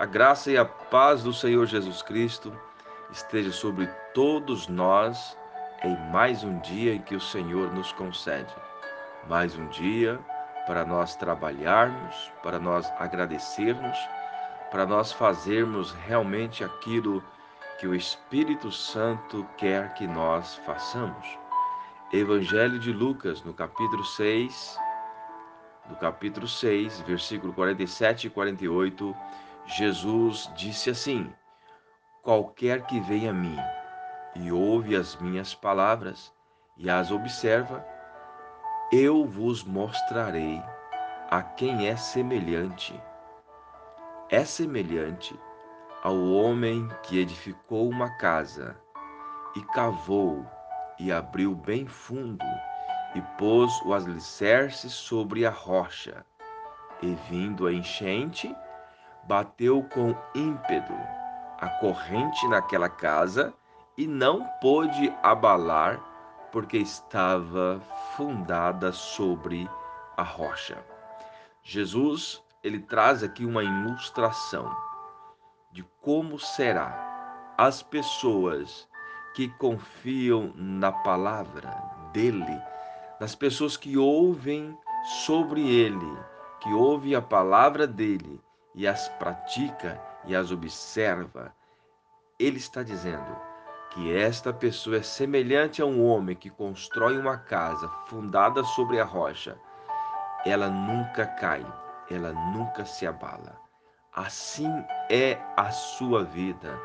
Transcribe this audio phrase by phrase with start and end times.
[0.00, 2.50] A graça e a paz do Senhor Jesus Cristo
[3.12, 5.36] esteja sobre todos nós
[5.84, 8.50] em mais um dia em que o Senhor nos concede.
[9.28, 10.18] Mais um dia
[10.66, 13.98] para nós trabalharmos, para nós agradecermos,
[14.70, 17.22] para nós fazermos realmente aquilo
[17.78, 21.38] que o Espírito Santo quer que nós façamos.
[22.10, 24.78] Evangelho de Lucas, no capítulo 6,
[25.90, 29.14] no capítulo 6, versículo 47 e 48,
[29.76, 31.32] Jesus disse assim:
[32.22, 33.56] Qualquer que venha a mim
[34.34, 36.32] e ouve as minhas palavras
[36.76, 37.86] e as observa,
[38.90, 40.60] eu vos mostrarei
[41.30, 43.00] a quem é semelhante.
[44.28, 45.38] É semelhante
[46.02, 48.76] ao homem que edificou uma casa
[49.54, 50.44] e cavou
[50.98, 52.44] e abriu bem fundo
[53.14, 56.26] e pôs o alicerce sobre a rocha.
[57.00, 58.54] E vindo a enchente,
[59.30, 60.92] bateu com ímpeto
[61.60, 63.54] a corrente naquela casa
[63.96, 66.00] e não pôde abalar,
[66.50, 67.80] porque estava
[68.16, 69.70] fundada sobre
[70.16, 70.84] a rocha.
[71.62, 74.68] Jesus, ele traz aqui uma ilustração
[75.70, 78.88] de como será as pessoas
[79.36, 81.70] que confiam na palavra
[82.12, 82.60] dele,
[83.20, 84.76] nas pessoas que ouvem
[85.24, 86.18] sobre ele,
[86.58, 88.40] que ouvem a palavra dele
[88.74, 91.54] e as pratica e as observa.
[92.38, 93.36] Ele está dizendo
[93.90, 99.04] que esta pessoa é semelhante a um homem que constrói uma casa fundada sobre a
[99.04, 99.58] rocha.
[100.46, 101.66] Ela nunca cai,
[102.10, 103.60] ela nunca se abala.
[104.14, 104.72] Assim
[105.10, 106.80] é a sua vida,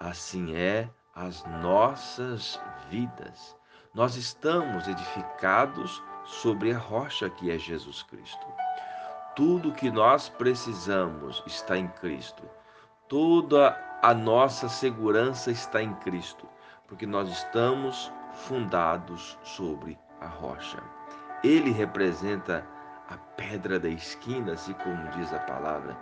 [0.00, 3.56] assim é as nossas vidas.
[3.94, 8.46] Nós estamos edificados sobre a rocha que é Jesus Cristo.
[9.36, 12.42] Tudo que nós precisamos está em Cristo.
[13.06, 16.48] Toda a nossa segurança está em Cristo,
[16.88, 20.82] porque nós estamos fundados sobre a rocha.
[21.44, 22.66] Ele representa
[23.10, 25.94] a pedra da esquina, assim como diz a palavra.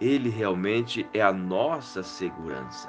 [0.00, 2.88] Ele realmente é a nossa segurança.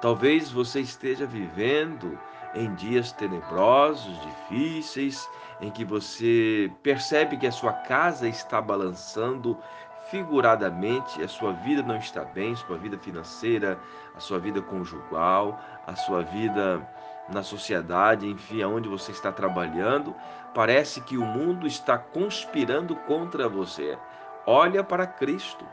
[0.00, 2.18] Talvez você esteja vivendo
[2.54, 5.28] em dias tenebrosos, difíceis,
[5.60, 9.56] em que você percebe que a sua casa está balançando
[10.10, 13.78] figuradamente, a sua vida não está bem, sua vida financeira,
[14.16, 16.86] a sua vida conjugal, a sua vida
[17.32, 20.14] na sociedade, enfim, aonde você está trabalhando,
[20.52, 23.96] parece que o mundo está conspirando contra você.
[24.46, 25.64] Olha para Cristo,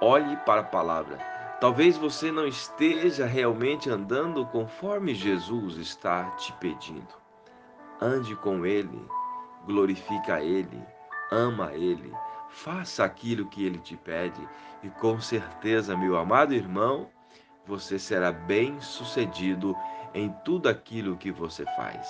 [0.00, 1.35] olhe para a palavra.
[1.60, 7.14] Talvez você não esteja realmente andando conforme Jesus está te pedindo.
[8.00, 9.02] Ande com Ele,
[9.64, 10.82] glorifica Ele,
[11.32, 12.12] ama Ele,
[12.50, 14.46] faça aquilo que Ele te pede
[14.82, 17.08] e com certeza, meu amado irmão,
[17.66, 19.74] você será bem sucedido
[20.14, 22.06] em tudo aquilo que você faz.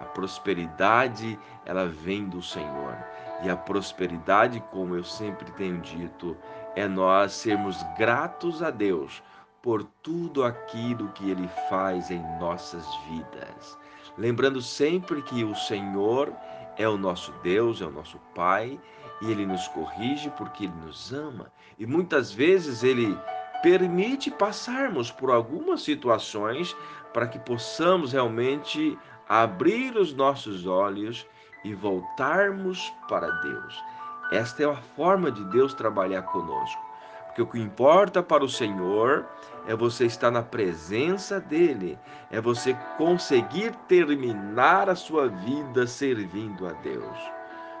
[0.00, 2.96] A prosperidade, ela vem do Senhor.
[3.42, 6.36] E a prosperidade, como eu sempre tenho dito,
[6.74, 9.22] é nós sermos gratos a Deus
[9.62, 13.78] por tudo aquilo que Ele faz em nossas vidas.
[14.18, 16.32] Lembrando sempre que o Senhor
[16.76, 18.78] é o nosso Deus, é o nosso Pai,
[19.20, 21.52] e Ele nos corrige porque Ele nos ama.
[21.78, 23.16] E muitas vezes Ele
[23.62, 26.76] permite passarmos por algumas situações
[27.14, 31.26] para que possamos realmente abrir os nossos olhos
[31.64, 33.82] e voltarmos para Deus.
[34.32, 36.80] Esta é a forma de Deus trabalhar conosco.
[37.26, 39.26] Porque o que importa para o Senhor
[39.66, 41.98] é você estar na presença dEle,
[42.30, 47.18] é você conseguir terminar a sua vida servindo a Deus.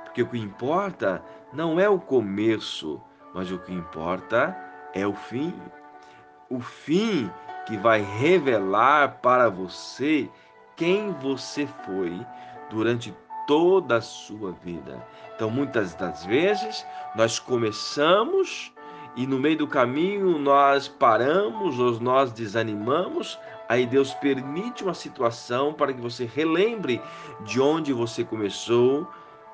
[0.04, 1.22] Porque o que importa
[1.54, 3.00] não é o começo,
[3.32, 4.54] mas o que importa
[4.92, 5.54] é o fim.
[6.50, 7.30] O fim
[7.66, 10.28] que vai revelar para você
[10.76, 12.20] quem você foi
[12.68, 13.14] durante
[13.46, 15.04] toda a sua vida.
[15.34, 16.86] Então, muitas das vezes,
[17.16, 18.72] nós começamos
[19.14, 25.74] e no meio do caminho nós paramos ou nós desanimamos, aí Deus permite uma situação
[25.74, 27.00] para que você relembre
[27.44, 29.06] de onde você começou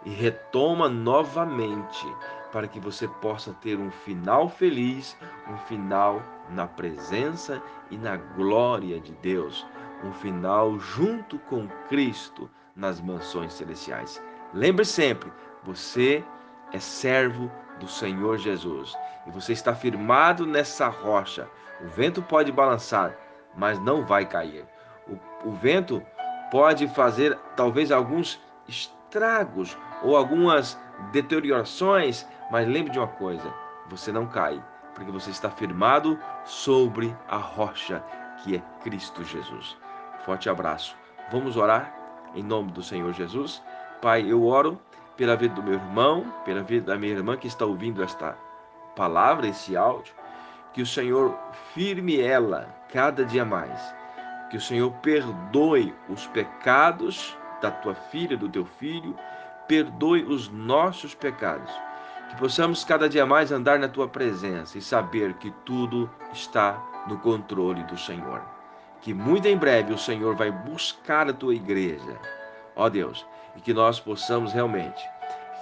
[0.05, 2.07] e retoma novamente,
[2.53, 5.17] para que você possa ter um final feliz,
[5.49, 7.61] um final na presença
[7.91, 9.67] e na glória de Deus,
[10.05, 14.23] um final junto com Cristo nas mansões celestiais.
[14.55, 15.31] Lembre sempre,
[15.65, 16.25] você
[16.73, 18.97] é servo do Senhor Jesus
[19.27, 21.49] e você está firmado nessa rocha.
[21.81, 23.15] O vento pode balançar,
[23.57, 24.65] mas não vai cair.
[25.09, 26.03] O, o vento
[26.51, 30.79] pode fazer talvez alguns estragos ou algumas
[31.13, 33.53] deteriorações, mas lembre de uma coisa:
[33.89, 34.63] você não cai,
[34.95, 38.03] porque você está firmado sobre a rocha
[38.39, 39.77] que é Cristo Jesus.
[40.25, 40.97] Forte abraço.
[41.31, 41.98] Vamos orar
[42.35, 43.63] em nome do Senhor Jesus.
[44.01, 44.79] Pai, eu oro
[45.17, 48.37] pela vida do meu irmão, pela vida da minha irmã que está ouvindo esta
[48.95, 50.15] palavra, esse áudio,
[50.73, 51.37] que o Senhor
[51.75, 53.95] firme ela cada dia mais.
[54.51, 59.17] Que o Senhor perdoe os pecados da tua filha, do teu filho,
[59.67, 61.71] perdoe os nossos pecados.
[62.31, 67.19] Que possamos cada dia mais andar na tua presença e saber que tudo está no
[67.19, 68.58] controle do Senhor.
[69.01, 72.19] Que muito em breve o Senhor vai buscar a tua igreja,
[72.75, 73.25] ó Deus,
[73.57, 75.03] e que nós possamos realmente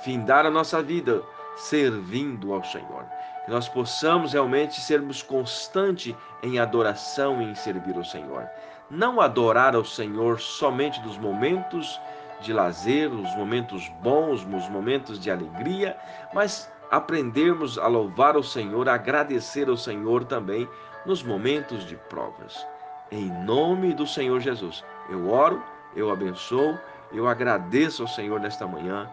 [0.03, 1.23] findar a nossa vida
[1.57, 3.05] servindo ao Senhor.
[3.45, 8.49] Que nós possamos realmente sermos constantes em adoração e em servir ao Senhor.
[8.91, 12.01] Não adorar ao Senhor somente nos momentos
[12.41, 15.97] de lazer, os momentos bons, os momentos de alegria,
[16.33, 20.69] mas aprendermos a louvar o Senhor, a agradecer ao Senhor também
[21.05, 22.67] nos momentos de provas.
[23.11, 25.63] Em nome do Senhor Jesus, eu oro,
[25.95, 26.79] eu abençoo,
[27.13, 29.09] eu agradeço ao Senhor nesta manhã,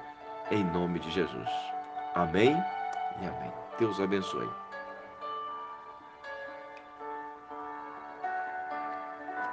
[0.50, 1.50] em nome de Jesus.
[2.16, 2.52] Amém
[3.22, 3.52] e amém.
[3.78, 4.63] Deus abençoe.